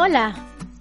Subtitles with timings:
[0.00, 0.32] Hola,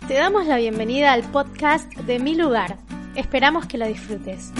[0.08, 2.78] te damos la bienvenida al podcast de Mi Lugar.
[3.16, 4.54] Esperamos que lo disfrutes.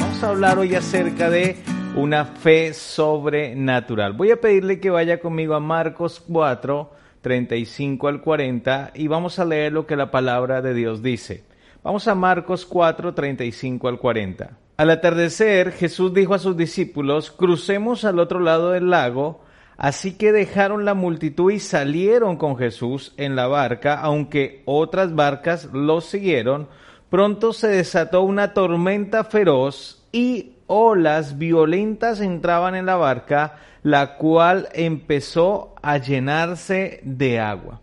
[0.00, 1.54] Vamos a hablar hoy acerca de
[1.94, 4.14] una fe sobrenatural.
[4.14, 6.90] Voy a pedirle que vaya conmigo a Marcos 4,
[7.20, 11.44] 35 al 40 y vamos a leer lo que la palabra de Dios dice.
[11.84, 14.58] Vamos a Marcos 4, 35 al 40.
[14.76, 19.45] Al atardecer, Jesús dijo a sus discípulos, crucemos al otro lado del lago,
[19.76, 25.70] así que dejaron la multitud y salieron con Jesús en la barca, aunque otras barcas
[25.72, 26.68] los siguieron.
[27.10, 34.68] Pronto se desató una tormenta feroz y olas violentas entraban en la barca, la cual
[34.72, 37.80] empezó a llenarse de agua.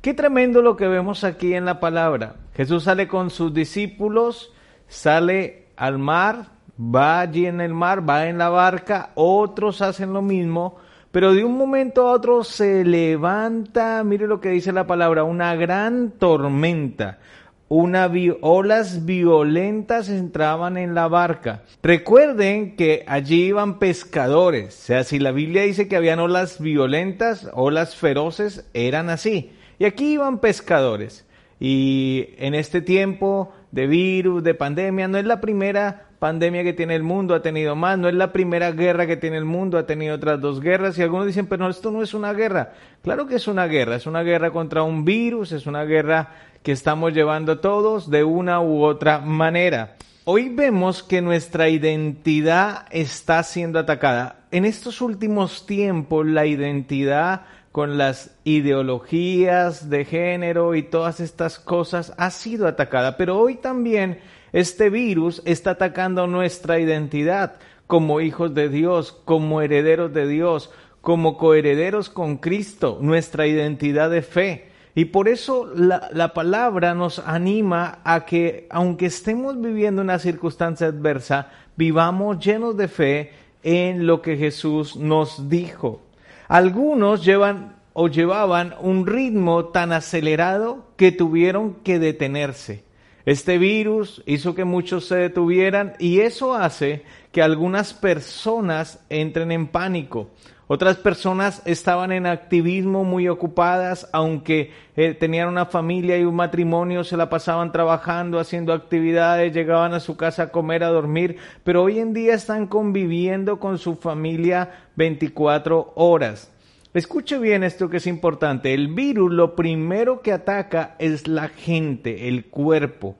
[0.00, 2.36] Qué tremendo lo que vemos aquí en la palabra.
[2.54, 4.52] Jesús sale con sus discípulos,
[4.86, 6.46] sale al mar,
[6.78, 10.76] va allí en el mar, va en la barca, otros hacen lo mismo,
[11.14, 15.54] pero de un momento a otro se levanta, mire lo que dice la palabra, una
[15.54, 17.20] gran tormenta
[17.68, 21.62] una olas violentas entraban en la barca.
[21.84, 24.76] Recuerden que allí iban pescadores.
[24.76, 29.52] O sea, si la Biblia dice que habían olas violentas, olas feroces, eran así.
[29.78, 31.26] Y aquí iban pescadores.
[31.60, 36.94] Y en este tiempo de virus, de pandemia, no es la primera pandemia que tiene
[36.94, 39.86] el mundo, ha tenido más, no es la primera guerra que tiene el mundo, ha
[39.86, 42.72] tenido otras dos guerras y algunos dicen, pero esto no es una guerra.
[43.02, 46.72] Claro que es una guerra, es una guerra contra un virus, es una guerra que
[46.72, 49.96] estamos llevando todos de una u otra manera.
[50.24, 54.36] Hoy vemos que nuestra identidad está siendo atacada.
[54.50, 57.42] En estos últimos tiempos la identidad
[57.74, 64.20] con las ideologías de género y todas estas cosas ha sido atacada, pero hoy también
[64.54, 67.56] este virus está atacando nuestra identidad
[67.88, 74.22] como hijos de Dios, como herederos de Dios, como coherederos con Cristo, nuestra identidad de
[74.22, 74.68] fe.
[74.94, 81.50] Y por eso la, palabra nos anima a que, aunque estemos viviendo una circunstancia adversa,
[81.74, 83.32] vivamos llenos de fe
[83.64, 86.00] en lo que Jesús nos dijo.
[86.46, 92.83] Algunos llevan o llevaban un ritmo tan acelerado que tuvieron que detenerse.
[93.26, 99.66] Este virus hizo que muchos se detuvieran y eso hace que algunas personas entren en
[99.66, 100.28] pánico.
[100.66, 107.04] Otras personas estaban en activismo muy ocupadas, aunque eh, tenían una familia y un matrimonio,
[107.04, 111.82] se la pasaban trabajando, haciendo actividades, llegaban a su casa a comer, a dormir, pero
[111.82, 116.50] hoy en día están conviviendo con su familia 24 horas.
[116.94, 118.72] Escuche bien esto que es importante.
[118.72, 123.16] El virus lo primero que ataca es la gente, el cuerpo.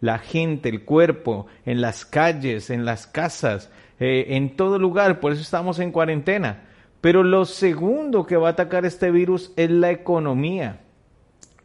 [0.00, 5.20] La gente, el cuerpo, en las calles, en las casas, eh, en todo lugar.
[5.20, 6.62] Por eso estamos en cuarentena.
[7.02, 10.80] Pero lo segundo que va a atacar este virus es la economía.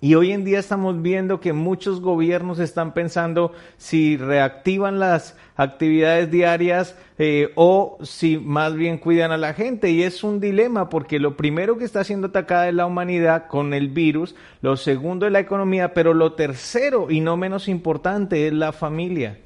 [0.03, 6.29] Y hoy en día estamos viendo que muchos gobiernos están pensando si reactivan las actividades
[6.29, 9.91] diarias eh, o si más bien cuidan a la gente.
[9.91, 13.73] Y es un dilema porque lo primero que está siendo atacada es la humanidad con
[13.73, 18.51] el virus, lo segundo es la economía, pero lo tercero y no menos importante es
[18.51, 19.39] la familia.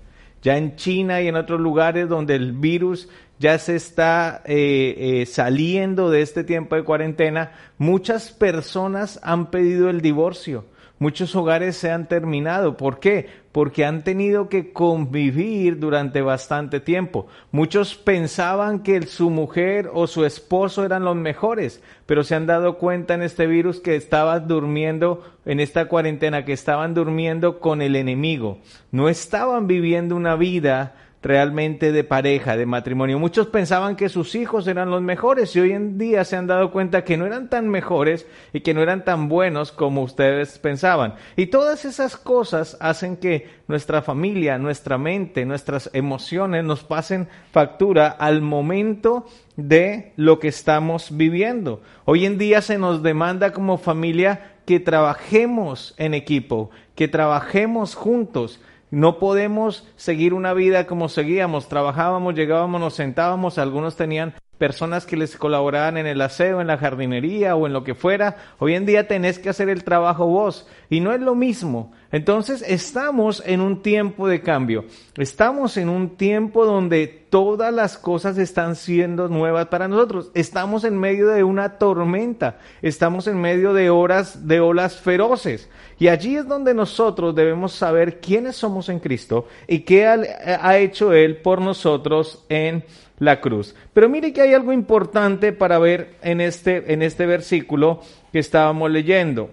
[0.48, 5.26] Ya en China y en otros lugares donde el virus ya se está eh, eh,
[5.26, 10.64] saliendo de este tiempo de cuarentena, muchas personas han pedido el divorcio.
[11.00, 12.76] Muchos hogares se han terminado.
[12.76, 13.30] ¿Por qué?
[13.52, 17.28] Porque han tenido que convivir durante bastante tiempo.
[17.52, 22.80] Muchos pensaban que su mujer o su esposo eran los mejores, pero se han dado
[22.80, 27.96] cuenta en este virus que estaban durmiendo, en esta cuarentena, que estaban durmiendo con el
[27.96, 28.58] enemigo.
[28.92, 33.20] No estaban viviendo una vida realmente de pareja, de matrimonio.
[33.20, 36.72] Muchos pensaban que sus hijos eran los mejores y hoy en día se han dado
[36.72, 41.16] cuenta que no eran tan mejores y que no eran tan buenos como ustedes pensaban.
[41.36, 48.08] Y todas esas cosas hacen que nuestra familia, nuestra mente, nuestras emociones nos pasen factura
[48.08, 49.26] al momento
[49.56, 51.82] de lo que estamos viviendo.
[52.06, 58.60] Hoy en día se nos demanda como familia que trabajemos en equipo, que trabajemos juntos,
[58.90, 61.68] no podemos seguir una vida como seguíamos.
[61.68, 63.58] Trabajábamos, llegábamos, nos sentábamos.
[63.58, 67.84] Algunos tenían personas que les colaboraban en el aseo, en la jardinería o en lo
[67.84, 68.38] que fuera.
[68.60, 71.92] Hoy en día tenés que hacer el trabajo vos y no es lo mismo.
[72.12, 74.86] Entonces estamos en un tiempo de cambio.
[75.18, 80.32] Estamos en un tiempo donde todas las cosas están siendo nuevas para nosotros.
[80.34, 82.60] Estamos en medio de una tormenta.
[82.82, 85.70] Estamos en medio de horas de olas feroces.
[86.00, 91.12] Y allí es donde nosotros debemos saber quiénes somos en Cristo y qué ha, hecho
[91.12, 92.86] Él por nosotros en
[93.20, 93.76] la cruz.
[93.94, 98.02] Pero mire que hay algo importante para ver en este, en este versículo
[98.32, 99.50] que estábamos leyendo.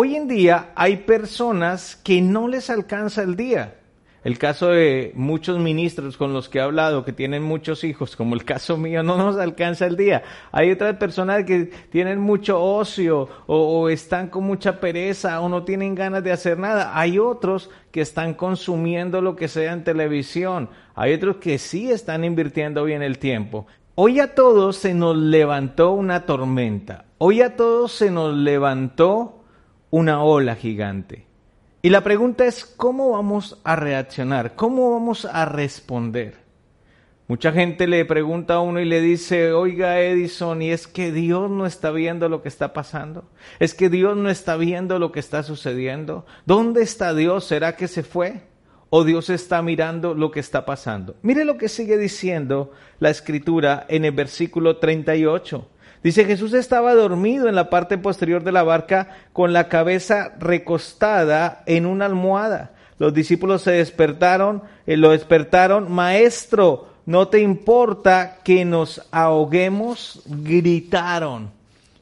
[0.00, 3.80] Hoy en día hay personas que no les alcanza el día.
[4.22, 8.36] El caso de muchos ministros con los que he hablado que tienen muchos hijos, como
[8.36, 10.22] el caso mío, no nos alcanza el día.
[10.52, 15.96] Hay otras personas que tienen mucho ocio o, están con mucha pereza o no tienen
[15.96, 16.96] ganas de hacer nada.
[16.96, 20.70] Hay otros que están consumiendo lo que sea en televisión.
[20.94, 23.66] Hay otros que sí están invirtiendo bien el tiempo.
[23.96, 27.06] Hoy a todos se nos levantó una tormenta.
[27.18, 29.37] Hoy a todos se nos levantó
[29.90, 31.26] una ola gigante.
[31.80, 34.56] Y la pregunta es, ¿cómo vamos a reaccionar?
[34.56, 36.48] ¿Cómo vamos a responder?
[37.28, 41.50] Mucha gente le pregunta a uno y le dice, oiga Edison, ¿y es que Dios
[41.50, 43.28] no está viendo lo que está pasando?
[43.58, 46.24] ¿Es que Dios no está viendo lo que está sucediendo?
[46.46, 47.44] ¿Dónde está Dios?
[47.44, 48.44] ¿Será que se fue?
[48.88, 51.16] ¿O Dios está mirando lo que está pasando?
[51.20, 55.68] Mire lo que sigue diciendo la escritura en el versículo 38.
[56.02, 61.62] Dice, Jesús estaba dormido en la parte posterior de la barca con la cabeza recostada
[61.66, 62.72] en una almohada.
[62.98, 70.22] Los discípulos se despertaron, eh, lo despertaron, maestro, ¿no te importa que nos ahoguemos?
[70.26, 71.50] Gritaron.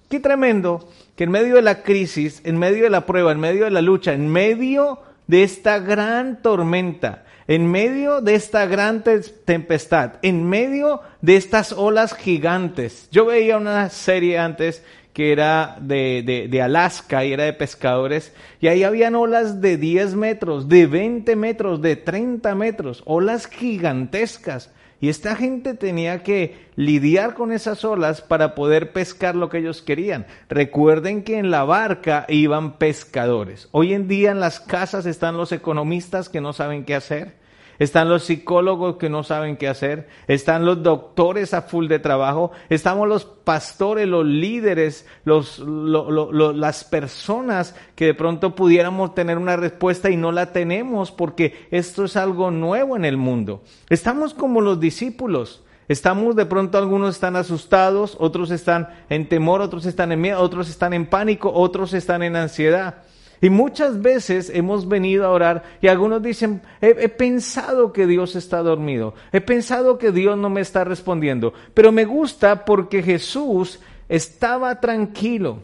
[0.09, 3.65] Qué tremendo que en medio de la crisis, en medio de la prueba, en medio
[3.65, 9.05] de la lucha, en medio de esta gran tormenta, en medio de esta gran
[9.45, 13.09] tempestad, en medio de estas olas gigantes.
[13.11, 14.83] Yo veía una serie antes
[15.13, 20.15] que era de, de, Alaska y era de pescadores, y ahí habían olas de 10
[20.15, 24.71] metros, de 20 metros, de 30 metros, olas gigantescas.
[25.01, 29.83] Y esta gente tenía que lidiar con esas olas para poder pescar lo que ellos
[29.83, 30.27] querían.
[30.49, 33.69] Recuerden que en la barca iban pescadores.
[33.73, 37.46] Hoy en día en las casas están los economistas que no saben qué hacer.
[37.79, 42.53] Están los psicólogos que no saben qué hacer, están los doctores a full de trabajo,
[42.69, 50.11] estamos los pastores, los líderes, los, las personas que de pronto pudiéramos tener una respuesta
[50.11, 53.63] y no la tenemos porque esto es algo nuevo en el mundo.
[53.89, 55.63] Estamos como los discípulos.
[55.89, 60.69] Estamos de pronto algunos están asustados, otros están en temor, otros están en miedo, otros
[60.69, 63.05] están en pánico, otros están en ansiedad.
[63.41, 68.63] Y muchas veces hemos venido a orar y algunos dicen, he, pensado que Dios está
[68.63, 74.81] dormido, he pensado que Dios no me está respondiendo, pero me gusta porque Jesús estaba
[74.81, 75.61] tranquilo.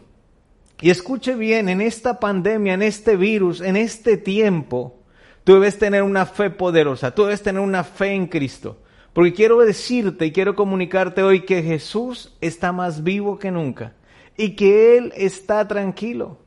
[0.81, 4.99] Y escuche bien, en esta pandemia, en este virus, en este tiempo,
[5.45, 8.79] tú debes tener una fe poderosa, tú debes tener una fe en Cristo.
[9.13, 13.95] Porque quiero decirte y quiero comunicarte hoy que Jesús está más vivo que nunca
[14.37, 16.39] y que Él está tranquilo.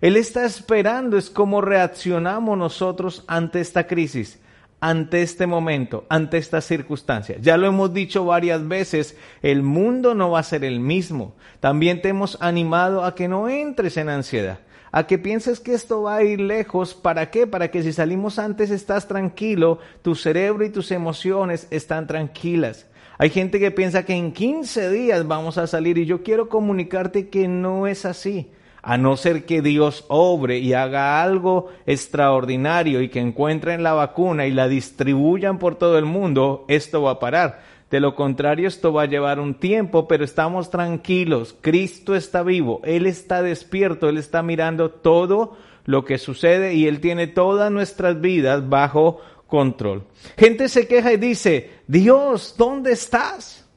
[0.00, 4.38] Él está esperando es cómo reaccionamos nosotros ante esta crisis,
[4.80, 7.36] ante este momento, ante esta circunstancia.
[7.40, 11.34] Ya lo hemos dicho varias veces, el mundo no va a ser el mismo.
[11.58, 14.60] También te hemos animado a que no entres en ansiedad,
[14.92, 16.94] a que pienses que esto va a ir lejos.
[16.94, 17.48] ¿Para qué?
[17.48, 22.86] Para que si salimos antes estás tranquilo, tu cerebro y tus emociones están tranquilas.
[23.20, 27.30] Hay gente que piensa que en 15 días vamos a salir y yo quiero comunicarte
[27.30, 28.52] que no es así
[28.88, 34.46] a no ser que Dios obre y haga algo extraordinario y que encuentren la vacuna
[34.46, 37.60] y la distribuyan por todo el mundo, esto va a parar.
[37.90, 41.54] De lo contrario, esto va a llevar un tiempo, pero estamos tranquilos.
[41.60, 47.00] Cristo está vivo, Él está despierto, Él está mirando todo lo que sucede y Él
[47.00, 50.04] tiene todas nuestras vidas bajo control.
[50.38, 53.67] Gente se queja y dice, Dios, ¿dónde estás?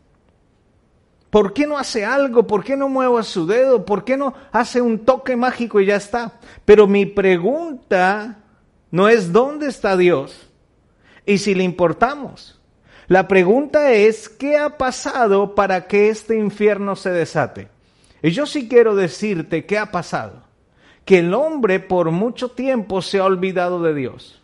[1.31, 2.45] ¿Por qué no hace algo?
[2.45, 3.85] ¿Por qué no mueve su dedo?
[3.85, 6.33] ¿Por qué no hace un toque mágico y ya está?
[6.65, 8.39] Pero mi pregunta
[8.91, 10.49] no es dónde está Dios
[11.25, 12.59] y si le importamos.
[13.07, 17.69] La pregunta es qué ha pasado para que este infierno se desate.
[18.21, 20.43] Y yo sí quiero decirte qué ha pasado.
[21.05, 24.40] Que el hombre por mucho tiempo se ha olvidado de Dios.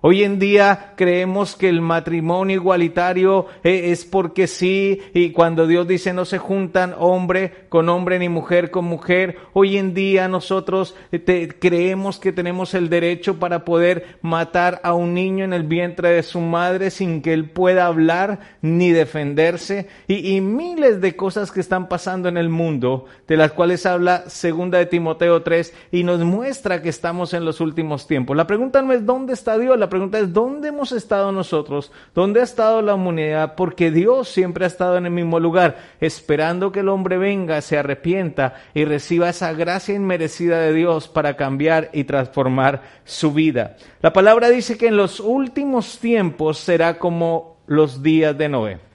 [0.00, 5.88] Hoy en día creemos que el matrimonio igualitario eh, es porque sí, y cuando Dios
[5.88, 10.94] dice no se juntan hombre con hombre ni mujer con mujer, hoy en día nosotros
[11.10, 16.10] eh, creemos que tenemos el derecho para poder matar a un niño en el vientre
[16.10, 21.60] de su madre sin que él pueda hablar ni defenderse, y, miles de cosas que
[21.60, 26.20] están pasando en el mundo, de las cuales habla segunda de Timoteo 3 y nos
[26.20, 28.36] muestra que estamos en los últimos tiempos.
[28.36, 31.92] La pregunta no es dónde está Dios, la pregunta es, ¿dónde hemos estado nosotros?
[32.14, 33.54] ¿Dónde ha estado la humanidad?
[33.56, 37.78] Porque Dios siempre ha estado en el mismo lugar, esperando que el hombre venga, se
[37.78, 43.76] arrepienta y reciba esa gracia inmerecida de Dios para cambiar y transformar su vida.
[44.00, 48.87] La palabra dice que en los últimos tiempos será como los días de Noé.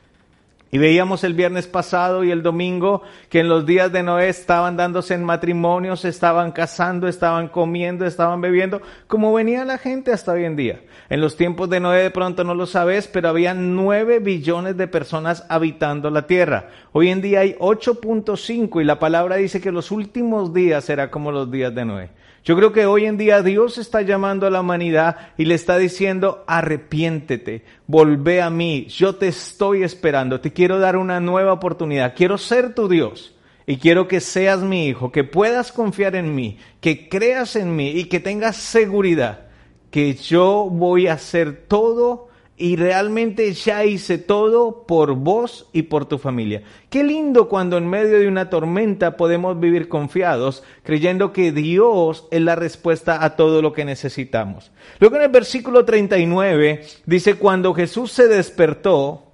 [0.73, 4.75] Y veíamos el viernes pasado y el domingo que en los días de Noé estaban
[4.75, 10.45] dándose en matrimonios, estaban casando, estaban comiendo, estaban bebiendo, como venía la gente hasta hoy
[10.45, 10.81] en día.
[11.11, 14.87] En los tiempos de Noé de pronto no lo sabes, pero había nueve billones de
[14.87, 16.69] personas habitando la tierra.
[16.91, 21.31] Hoy en día hay 8.5 y la palabra dice que los últimos días será como
[21.31, 22.09] los días de Noé.
[22.43, 25.77] Yo creo que hoy en día Dios está llamando a la humanidad y le está
[25.77, 32.15] diciendo, arrepiéntete, volvé a mí, yo te estoy esperando, te quiero dar una nueva oportunidad,
[32.15, 33.33] quiero ser tu Dios
[33.65, 37.91] y quiero que seas mi hijo, que puedas confiar en mí, que creas en mí
[37.91, 39.47] y que tengas seguridad
[39.93, 46.05] que yo voy a hacer todo y realmente ya hice todo por vos y por
[46.05, 46.61] tu familia.
[46.89, 52.41] Qué lindo cuando en medio de una tormenta podemos vivir confiados, creyendo que Dios es
[52.41, 54.71] la respuesta a todo lo que necesitamos.
[54.99, 59.31] Luego en el versículo 39 dice, cuando Jesús se despertó,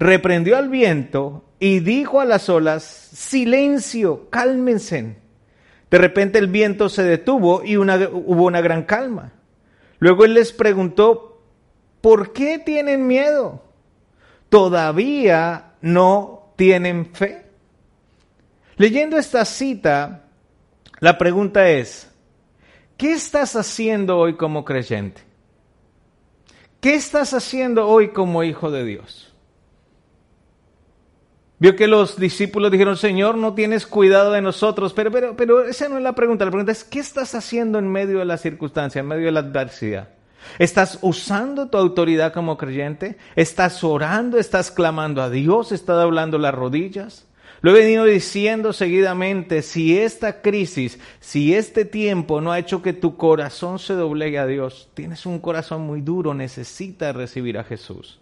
[0.00, 5.16] reprendió al viento y dijo a las olas, silencio, cálmense.
[5.88, 9.32] De repente el viento se detuvo y hubo una gran calma.
[10.00, 11.27] Luego él les preguntó,
[12.00, 13.62] ¿Por qué tienen miedo?
[14.48, 17.46] Todavía no tienen fe.
[18.76, 20.24] Leyendo esta cita,
[21.00, 22.10] la pregunta es,
[22.96, 25.22] ¿qué estás haciendo hoy como creyente?
[26.80, 29.34] ¿Qué estás haciendo hoy como hijo de Dios?
[31.60, 35.88] Vio que los discípulos dijeron, Señor, no tienes cuidado de nosotros, pero, pero, pero esa
[35.88, 36.44] no es la pregunta.
[36.44, 39.40] La pregunta es, ¿qué estás haciendo en medio de la circunstancia, en medio de la
[39.40, 40.08] adversidad?
[40.58, 43.18] ¿Estás usando tu autoridad como creyente?
[43.36, 44.38] ¿Estás orando?
[44.38, 45.72] ¿Estás clamando a Dios?
[45.72, 47.26] ¿Estás doblando las rodillas?
[47.60, 52.92] Lo he venido diciendo seguidamente, si esta crisis, si este tiempo no ha hecho que
[52.92, 58.20] tu corazón se doblegue a Dios, tienes un corazón muy duro, necesitas recibir a Jesús.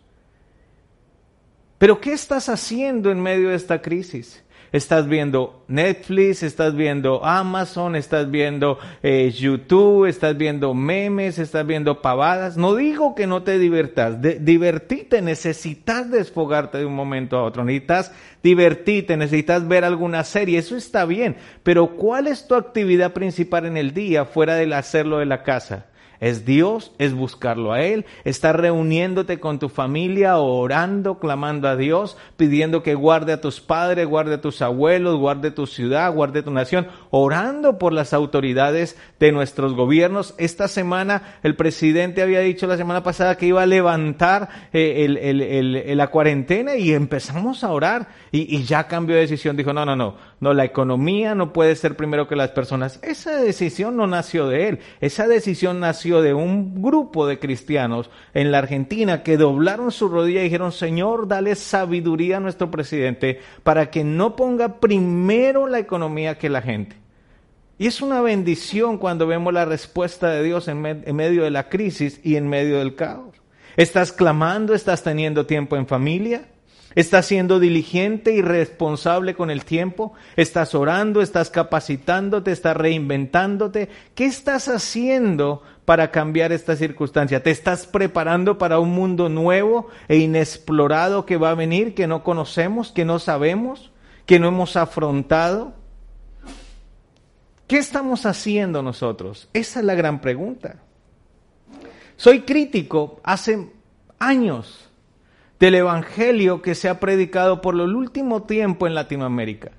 [1.78, 4.42] Pero ¿qué estás haciendo en medio de esta crisis?
[4.76, 12.02] Estás viendo Netflix, estás viendo Amazon, estás viendo eh, YouTube, estás viendo memes, estás viendo
[12.02, 12.56] pavadas.
[12.56, 18.12] No digo que no te divertas, divertite, necesitas desfogarte de un momento a otro, necesitas
[18.42, 23.76] divertirte, necesitas ver alguna serie, eso está bien, pero ¿cuál es tu actividad principal en
[23.76, 25.86] el día fuera del hacerlo de la casa?
[26.20, 32.16] Es Dios, es buscarlo a Él, estar reuniéndote con tu familia, orando, clamando a Dios,
[32.36, 36.50] pidiendo que guarde a tus padres, guarde a tus abuelos, guarde tu ciudad, guarde tu
[36.50, 40.34] nación, orando por las autoridades de nuestros gobiernos.
[40.38, 46.06] Esta semana el presidente había dicho la semana pasada que iba a levantar eh, la
[46.08, 49.56] cuarentena y empezamos a orar y, y ya cambió de decisión.
[49.56, 52.98] Dijo, no, no, no, no, la economía no puede ser primero que las personas.
[53.02, 58.52] Esa decisión no nació de él, esa decisión nació de un grupo de cristianos en
[58.52, 63.90] la Argentina que doblaron su rodilla y dijeron, Señor, dale sabiduría a nuestro presidente para
[63.90, 66.96] que no ponga primero la economía que la gente.
[67.78, 71.68] Y es una bendición cuando vemos la respuesta de Dios en, en medio de la
[71.68, 73.36] crisis y en medio del caos.
[73.76, 74.74] ¿Estás clamando?
[74.74, 76.46] ¿Estás teniendo tiempo en familia?
[76.94, 80.14] ¿Estás siendo diligente y responsable con el tiempo?
[80.36, 81.20] ¿Estás orando?
[81.20, 82.52] ¿Estás capacitándote?
[82.52, 83.90] ¿Estás reinventándote?
[84.14, 87.42] ¿Qué estás haciendo para cambiar esta circunstancia?
[87.42, 92.22] ¿Te estás preparando para un mundo nuevo e inexplorado que va a venir, que no
[92.22, 93.90] conocemos, que no sabemos,
[94.24, 95.74] que no hemos afrontado?
[97.66, 99.48] ¿Qué estamos haciendo nosotros?
[99.52, 100.76] Esa es la gran pregunta.
[102.16, 103.68] Soy crítico hace
[104.18, 104.85] años
[105.58, 109.72] del Evangelio que se ha predicado por el último tiempo en Latinoamérica.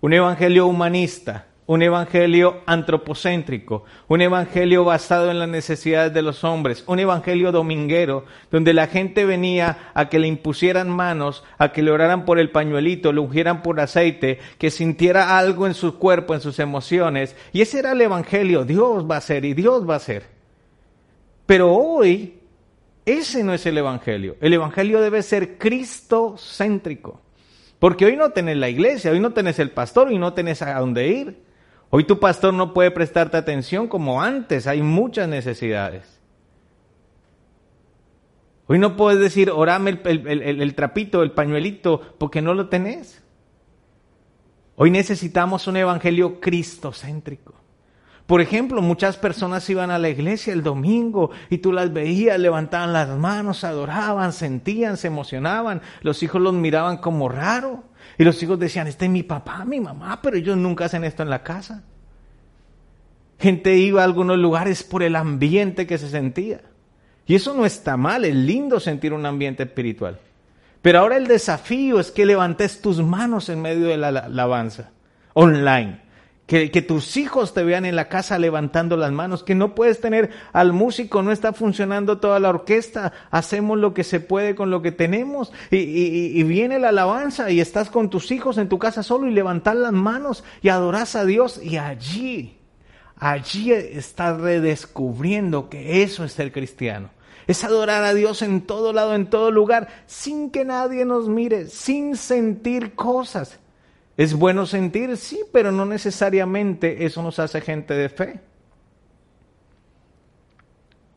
[0.00, 6.84] Un Evangelio humanista, un Evangelio antropocéntrico, un Evangelio basado en las necesidades de los hombres,
[6.86, 11.90] un Evangelio dominguero, donde la gente venía a que le impusieran manos, a que le
[11.90, 16.42] oraran por el pañuelito, le ungieran por aceite, que sintiera algo en su cuerpo, en
[16.42, 17.34] sus emociones.
[17.52, 20.24] Y ese era el Evangelio, Dios va a ser y Dios va a ser.
[21.46, 22.40] Pero hoy
[23.06, 24.36] ese no es el Evangelio.
[24.40, 27.20] El Evangelio debe ser Cristo-céntrico.
[27.78, 30.78] Porque hoy no tenés la iglesia, hoy no tenés el pastor, hoy no tenés a
[30.78, 31.44] dónde ir.
[31.90, 36.18] Hoy tu pastor no puede prestarte atención como antes, hay muchas necesidades.
[38.66, 43.22] Hoy no puedes decir, orame el, el trapito, el pañuelito, porque no lo tenés.
[44.76, 47.54] Hoy necesitamos un evangelio cristocéntrico.
[48.26, 52.94] Por ejemplo, muchas personas iban a la iglesia el domingo y tú las veías, levantaban
[52.94, 55.82] las manos, adoraban, sentían, se emocionaban.
[56.00, 57.84] Los hijos los miraban como raro.
[58.16, 61.22] Y los hijos decían, este es mi papá, mi mamá, pero ellos nunca hacen esto
[61.22, 61.82] en la casa.
[63.38, 66.62] Gente iba a algunos lugares por el ambiente que se sentía.
[67.26, 70.18] Y eso no está mal, es lindo sentir un ambiente espiritual.
[70.80, 74.92] Pero ahora el desafío es que levantes tus manos en medio de la alabanza
[75.34, 76.03] online.
[76.46, 80.28] Que, tus hijos te vean en la casa levantando las manos, que no puedes tener
[80.52, 84.82] al músico, no está funcionando toda la orquesta, hacemos lo que se puede con lo
[84.82, 85.52] que tenemos.
[85.70, 89.76] Y, viene la alabanza y estás con tus hijos en tu casa solo y levantar
[89.76, 91.60] las manos y adoras a Dios.
[91.62, 92.58] Y allí,
[93.16, 97.08] allí estás redescubriendo que eso es ser cristiano.
[97.46, 101.68] Es adorar a Dios en todo lado, en todo lugar, sin que nadie nos mire,
[101.68, 103.60] sin sentir cosas
[104.16, 108.40] es bueno sentir, sí, pero no necesariamente eso nos hace gente de fe.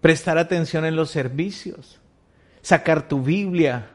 [0.02, 2.00] Prestar atención en los servicios,
[2.62, 3.92] sacar tu Biblia,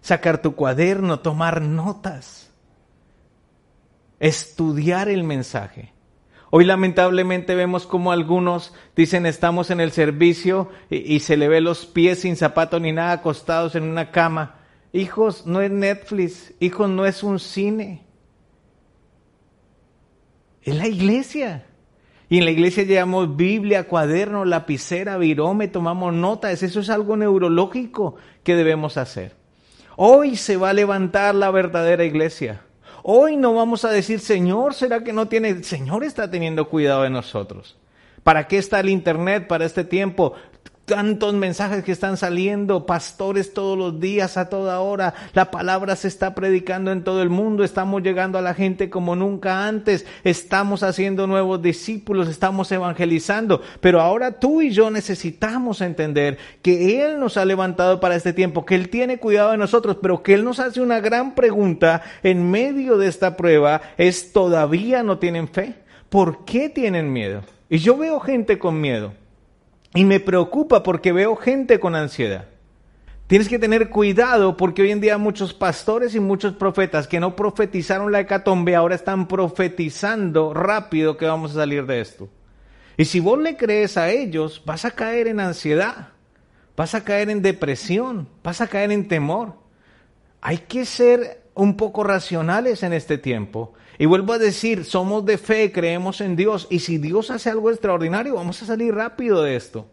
[0.00, 2.52] sacar tu cuaderno, tomar notas,
[4.20, 5.92] estudiar el mensaje.
[6.50, 11.86] Hoy lamentablemente vemos como algunos dicen estamos en el servicio y, se le ve los
[11.86, 14.55] pies sin zapato ni nada acostados en una cama
[14.96, 18.02] Hijos, no es Netflix, hijos, no es un cine.
[20.62, 21.66] Es la iglesia.
[22.30, 26.62] Y en la iglesia llevamos Biblia, cuaderno, lapicera, virome, tomamos notas.
[26.62, 29.36] Eso es algo neurológico que debemos hacer.
[29.96, 32.62] Hoy se va a levantar la verdadera iglesia.
[33.02, 35.62] Hoy no vamos a decir, Señor, ¿será que no tiene?
[35.62, 37.76] Señor está teniendo cuidado de nosotros.
[38.22, 40.32] ¿Para qué está el Internet para este tiempo?
[40.86, 46.06] Tantos mensajes que están saliendo, pastores todos los días, a toda hora, la palabra se
[46.06, 50.84] está predicando en todo el mundo, estamos llegando a la gente como nunca antes, estamos
[50.84, 57.36] haciendo nuevos discípulos, estamos evangelizando, pero ahora tú y yo necesitamos entender que Él nos
[57.36, 60.60] ha levantado para este tiempo, que Él tiene cuidado de nosotros, pero que Él nos
[60.60, 65.74] hace una gran pregunta en medio de esta prueba, es todavía no tienen fe.
[66.08, 67.42] ¿Por qué tienen miedo?
[67.68, 69.12] Y yo veo gente con miedo.
[69.96, 72.44] Y me preocupa porque veo gente con ansiedad.
[73.28, 77.34] Tienes que tener cuidado porque hoy en día muchos pastores y muchos profetas que no
[77.34, 82.28] profetizaron la hecatombe ahora están profetizando rápido que vamos a salir de esto.
[82.98, 86.08] Y si vos le crees a ellos, vas a caer en ansiedad,
[86.76, 89.54] vas a caer en depresión, vas a caer en temor.
[90.42, 93.72] Hay que ser un poco racionales en este tiempo.
[93.98, 97.70] Y vuelvo a decir, somos de fe, creemos en Dios, y si Dios hace algo
[97.70, 99.86] extraordinario, vamos a salir rápido de esto.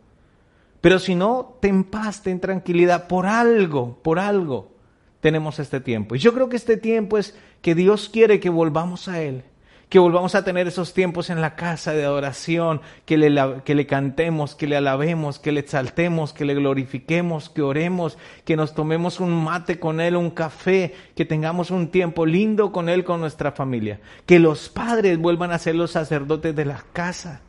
[0.82, 4.74] Pero si no, ten paz, ten tranquilidad, por algo, por algo
[5.22, 6.16] tenemos este tiempo.
[6.16, 9.46] Y yo creo que este tiempo es que Dios quiere que volvamos a Él
[9.90, 13.86] que volvamos a tener esos tiempos en la casa de adoración, que le, que le
[13.86, 19.20] cantemos, que le alabemos, que le exaltemos, que le glorifiquemos, que oremos, que nos tomemos
[19.20, 23.52] un mate con Él, un café, que tengamos un tiempo lindo con Él, con nuestra
[23.52, 27.42] familia, que los padres vuelvan a ser los sacerdotes de la casa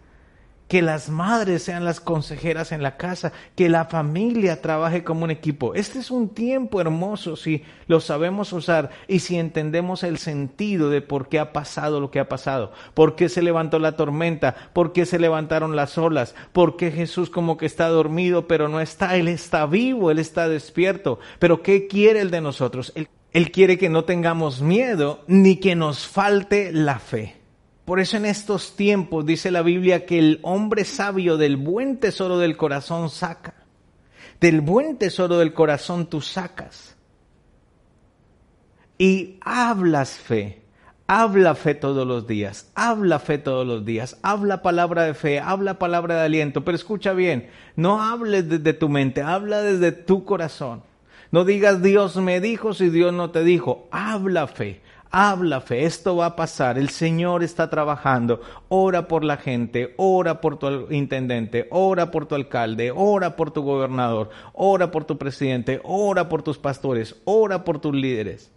[0.68, 5.30] que las madres sean las consejeras en la casa, que la familia trabaje como un
[5.30, 5.74] equipo.
[5.74, 11.02] Este es un tiempo hermoso si lo sabemos usar y si entendemos el sentido de
[11.02, 14.92] por qué ha pasado lo que ha pasado, por qué se levantó la tormenta, por
[14.92, 19.16] qué se levantaron las olas, por qué Jesús como que está dormido pero no está,
[19.16, 21.18] Él está vivo, Él está despierto.
[21.38, 22.92] Pero ¿qué quiere Él de nosotros?
[22.94, 27.43] Él, él quiere que no tengamos miedo ni que nos falte la fe.
[27.84, 32.38] Por eso en estos tiempos dice la Biblia que el hombre sabio del buen tesoro
[32.38, 33.54] del corazón saca.
[34.40, 36.96] Del buen tesoro del corazón tú sacas.
[38.96, 40.64] Y hablas fe.
[41.06, 45.78] Habla fe todos los días, habla fe todos los días, habla palabra de fe, habla
[45.78, 50.82] palabra de aliento, pero escucha bien, no hables desde tu mente, habla desde tu corazón.
[51.30, 54.80] No digas Dios me dijo si Dios no te dijo, habla fe,
[55.16, 60.40] habla fe, esto va a pasar, el Señor está trabajando, ora por la gente, ora
[60.40, 65.80] por tu intendente, ora por tu alcalde, ora por tu gobernador, ora por tu presidente,
[65.84, 68.50] ora por tus pastores, ora por tus líderes.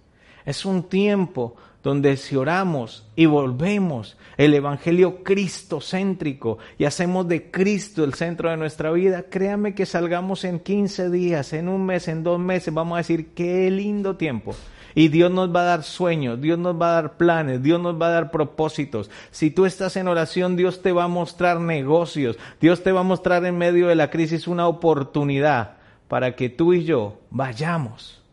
[0.46, 8.04] Es un tiempo donde si oramos y volvemos el Evangelio cristocéntrico y hacemos de Cristo
[8.04, 12.24] el centro de nuestra vida, créame que salgamos en 15 días, en un mes, en
[12.24, 14.56] dos meses, vamos a decir, qué lindo tiempo.
[14.98, 18.02] Y Dios nos va a dar sueños, Dios nos va a dar planes, Dios nos
[18.02, 19.12] va a dar propósitos.
[19.30, 23.04] Si tú estás en oración, Dios te va a mostrar negocios, Dios te va a
[23.04, 25.74] mostrar en medio de la crisis una oportunidad
[26.08, 28.24] para que tú y yo vayamos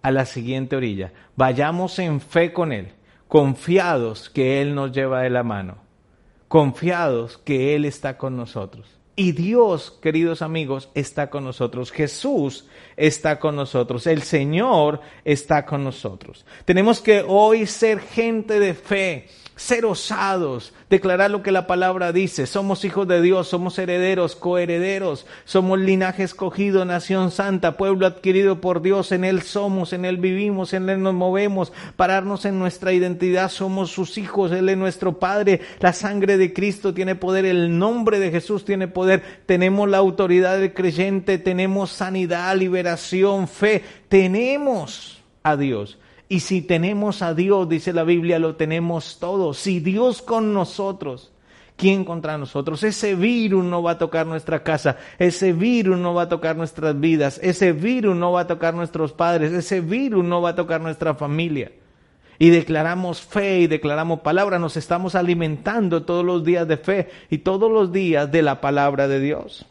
[0.00, 2.92] a la siguiente orilla, vayamos en fe con Él,
[3.28, 5.76] confiados que Él nos lleva de la mano,
[6.48, 8.88] confiados que Él está con nosotros.
[9.16, 11.92] Y Dios, queridos amigos, está con nosotros.
[11.92, 14.08] Jesús está con nosotros.
[14.08, 16.44] El Señor está con nosotros.
[16.64, 22.46] Tenemos que hoy ser gente de fe, ser osados, declarar lo que la palabra dice.
[22.46, 28.82] Somos hijos de Dios, somos herederos, coherederos, somos linaje escogido, nación santa, pueblo adquirido por
[28.82, 29.12] Dios.
[29.12, 31.72] En Él somos, en Él vivimos, en Él nos movemos.
[31.94, 35.60] Pararnos en nuestra identidad, somos sus hijos, Él es nuestro Padre.
[35.78, 39.03] La sangre de Cristo tiene poder, el nombre de Jesús tiene poder.
[39.46, 43.82] Tenemos la autoridad del creyente, tenemos sanidad, liberación, fe.
[44.08, 45.98] Tenemos a Dios.
[46.28, 49.54] Y si tenemos a Dios, dice la Biblia, lo tenemos todo.
[49.54, 51.32] Si Dios con nosotros,
[51.76, 52.82] ¿quién contra nosotros?
[52.82, 56.98] Ese virus no va a tocar nuestra casa, ese virus no va a tocar nuestras
[56.98, 60.80] vidas, ese virus no va a tocar nuestros padres, ese virus no va a tocar
[60.80, 61.72] nuestra familia.
[62.38, 67.38] Y declaramos fe y declaramos palabra, nos estamos alimentando todos los días de fe y
[67.38, 69.66] todos los días de la palabra de Dios.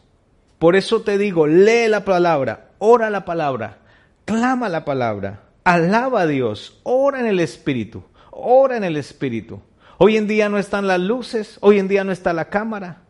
[0.58, 3.78] Por eso te digo, lee la palabra, ora la palabra,
[4.24, 9.62] clama la palabra, Alaba a Dios, ora en el Espíritu, ora en el Espíritu.
[9.96, 13.02] Hoy en día no están las luces, hoy en día no está la cámara,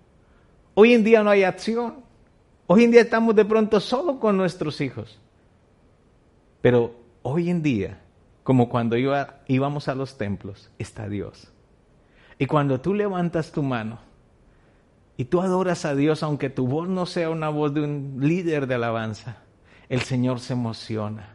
[0.74, 1.96] hoy en día no hay acción,
[2.68, 5.18] hoy en día estamos de pronto solo con nuestros hijos.
[6.60, 8.03] Pero hoy en día,
[8.44, 11.52] como cuando iba, íbamos a los templos, está Dios.
[12.38, 13.98] Y cuando tú levantas tu mano
[15.16, 18.68] y tú adoras a Dios, aunque tu voz no sea una voz de un líder
[18.68, 19.38] de alabanza,
[19.88, 21.34] el Señor se emociona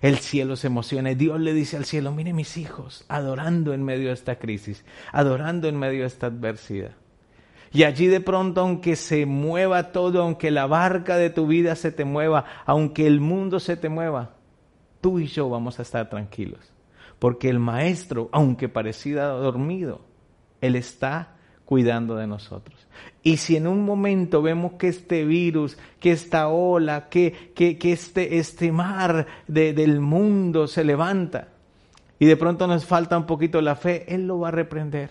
[0.00, 3.84] el cielo se emociona y Dios le dice al cielo, mire mis hijos, adorando en
[3.84, 6.92] medio de esta crisis, adorando en medio de esta adversidad.
[7.72, 11.92] Y allí de pronto, aunque se mueva todo, aunque la barca de tu vida se
[11.92, 14.30] te mueva, aunque el mundo se te mueva,
[15.00, 16.72] tú y yo vamos a estar tranquilos.
[17.18, 20.00] Porque el maestro, aunque pareciera dormido,
[20.60, 21.36] él está
[21.70, 22.88] cuidando de nosotros.
[23.22, 28.38] Y si en un momento vemos que este virus, que esta ola, que, que, este,
[28.38, 31.48] este mar del mundo se levanta
[32.18, 35.10] y de pronto nos falta un poquito la fe, Él lo va a reprender,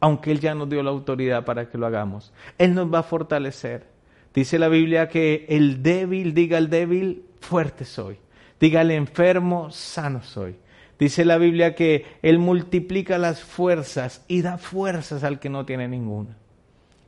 [0.00, 2.32] aunque Él ya nos dio la autoridad para que lo hagamos.
[2.56, 3.88] Él nos va a fortalecer.
[4.32, 8.16] Dice la Biblia que el débil diga al débil, fuerte soy.
[8.60, 10.56] Diga al enfermo, sano soy.
[10.98, 15.88] Dice la Biblia que Él multiplica las fuerzas y da fuerzas al que no tiene
[15.88, 16.36] ninguna.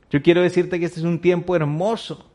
[0.09, 2.29] Yo quiero decirte que este es un tiempo hermoso.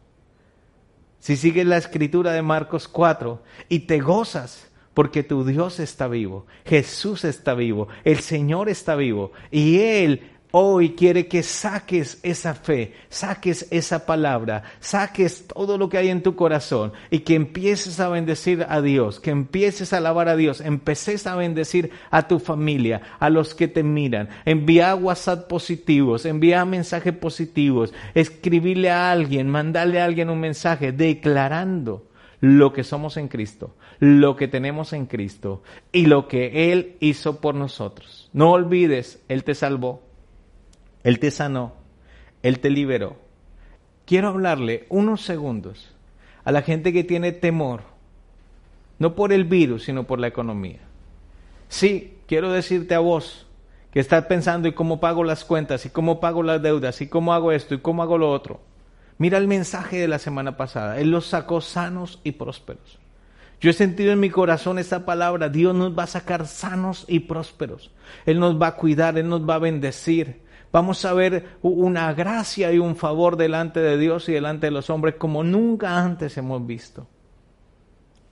[1.18, 6.46] Si sigues la escritura de Marcos 4 y te gozas porque tu Dios está vivo,
[6.64, 12.94] Jesús está vivo, el Señor está vivo y Él Hoy quiere que saques esa fe,
[13.10, 18.08] saques esa palabra, saques todo lo que hay en tu corazón y que empieces a
[18.08, 23.02] bendecir a Dios, que empieces a alabar a Dios, empeces a bendecir a tu familia,
[23.20, 24.30] a los que te miran.
[24.46, 32.06] Envía WhatsApp positivos, envía mensajes positivos, escribirle a alguien, mandarle a alguien un mensaje declarando
[32.40, 37.42] lo que somos en Cristo, lo que tenemos en Cristo y lo que Él hizo
[37.42, 38.30] por nosotros.
[38.32, 40.07] No olvides, Él te salvó.
[41.08, 41.72] Él te sanó,
[42.42, 43.16] Él te liberó.
[44.04, 45.96] Quiero hablarle unos segundos
[46.44, 47.80] a la gente que tiene temor,
[48.98, 50.80] no por el virus, sino por la economía.
[51.68, 53.46] Sí, quiero decirte a vos
[53.90, 57.32] que estás pensando y cómo pago las cuentas, y cómo pago las deudas, y cómo
[57.32, 58.60] hago esto, y cómo hago lo otro.
[59.16, 61.00] Mira el mensaje de la semana pasada.
[61.00, 62.98] Él los sacó sanos y prósperos.
[63.62, 65.48] Yo he sentido en mi corazón esa palabra.
[65.48, 67.92] Dios nos va a sacar sanos y prósperos.
[68.26, 70.46] Él nos va a cuidar, Él nos va a bendecir.
[70.72, 74.90] Vamos a ver una gracia y un favor delante de Dios y delante de los
[74.90, 77.06] hombres como nunca antes hemos visto.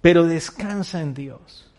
[0.03, 1.73] Pero descansa en Dios.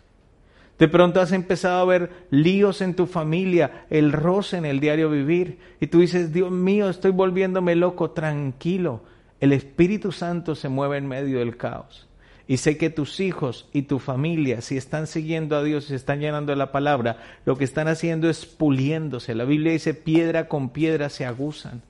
[0.79, 5.09] De pronto has empezado a ver líos en tu familia, el roce en el diario
[5.09, 9.01] vivir, y tú dices, Dios mío, estoy volviéndome loco, tranquilo.
[9.39, 12.07] El Espíritu Santo se mueve en medio del caos.
[12.47, 16.21] Y sé que tus hijos y tu familia, si están siguiendo a Dios, si están
[16.21, 19.35] llenando la palabra, lo que están haciendo es puliéndose.
[19.35, 21.81] La Biblia dice, piedra con piedra se aguzan.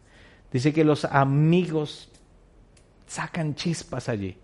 [0.52, 2.10] Dice que los amigos
[3.06, 4.38] sacan chispas allí,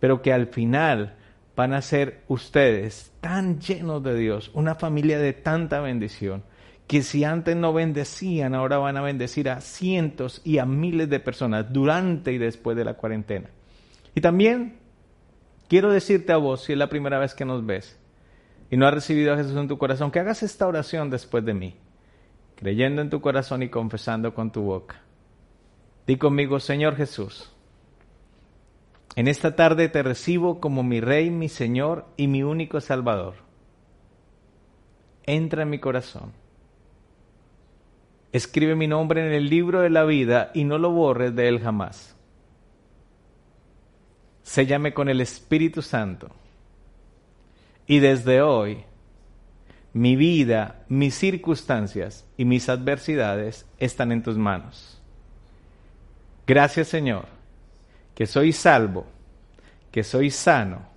[0.00, 1.16] pero que al final
[1.54, 6.44] van a ser ustedes tan llenos de Dios, una familia de tanta bendición,
[6.86, 11.20] que si antes no bendecían, ahora van a bendecir a cientos y a miles de
[11.20, 13.50] personas durante y después de la cuarentena.
[14.14, 14.78] Y también
[15.68, 17.98] Quiero decirte a vos, si es la primera vez que nos ves
[18.70, 21.54] y no has recibido a Jesús en tu corazón, que hagas esta oración después de
[21.54, 21.76] mí,
[22.56, 25.02] creyendo en tu corazón y confesando con tu boca.
[26.06, 27.52] Di conmigo, Señor Jesús,
[29.14, 33.34] en esta tarde te recibo como mi Rey, mi Señor y mi único Salvador.
[35.24, 36.32] Entra en mi corazón.
[38.32, 41.60] Escribe mi nombre en el libro de la vida y no lo borres de él
[41.60, 42.17] jamás
[44.48, 46.30] séllame con el Espíritu Santo.
[47.86, 48.84] Y desde hoy
[49.92, 55.02] mi vida, mis circunstancias y mis adversidades están en tus manos.
[56.46, 57.26] Gracias Señor,
[58.14, 59.06] que soy salvo,
[59.92, 60.88] que soy sano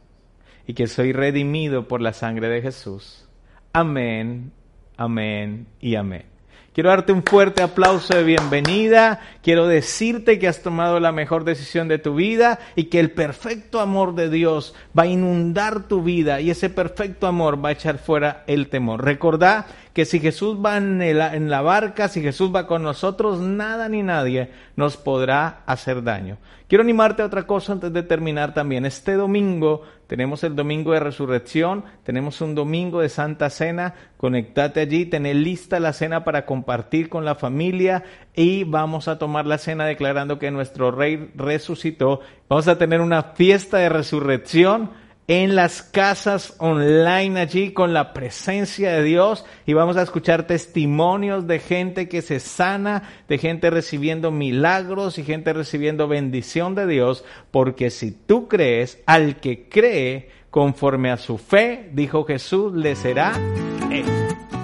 [0.65, 3.27] y que soy redimido por la sangre de Jesús.
[3.73, 4.53] Amén,
[4.95, 6.30] amén y amén.
[6.73, 9.19] Quiero darte un fuerte aplauso de bienvenida.
[9.43, 13.81] Quiero decirte que has tomado la mejor decisión de tu vida y que el perfecto
[13.81, 17.97] amor de Dios va a inundar tu vida y ese perfecto amor va a echar
[17.97, 19.03] fuera el temor.
[19.03, 24.03] Recordá que si Jesús va en, la barca, si Jesús va con nosotros, nada ni
[24.03, 26.37] nadie nos podrá hacer daño.
[26.67, 28.85] Quiero animarte a otra cosa antes de terminar también.
[28.85, 33.93] Este domingo tenemos el domingo de resurrección, tenemos un domingo de Santa Cena.
[34.15, 39.45] Conectate allí, tené lista la cena para compartir con la familia y vamos a tomar
[39.45, 42.21] la cena declarando que nuestro Rey resucitó.
[42.47, 44.91] Vamos a tener una fiesta de resurrección
[45.31, 51.47] en las casas online allí con la presencia de Dios y vamos a escuchar testimonios
[51.47, 57.23] de gente que se sana, de gente recibiendo milagros y gente recibiendo bendición de Dios,
[57.49, 63.31] porque si tú crees, al que cree conforme a su fe, dijo Jesús, le será.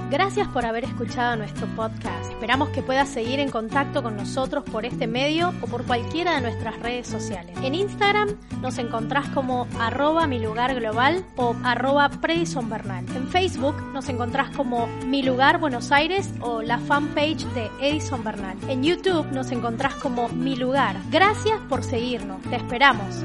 [0.09, 2.31] Gracias por haber escuchado nuestro podcast.
[2.31, 6.41] Esperamos que puedas seguir en contacto con nosotros por este medio o por cualquiera de
[6.41, 7.57] nuestras redes sociales.
[7.61, 8.29] En Instagram
[8.61, 13.05] nos encontrás como arroba mi lugar global o arroba Predison Bernal.
[13.15, 18.57] En Facebook nos encontrás como mi lugar Buenos Aires o la fanpage de Edison Bernal.
[18.69, 20.95] En YouTube nos encontrás como mi lugar.
[21.11, 22.41] Gracias por seguirnos.
[22.43, 23.23] Te esperamos.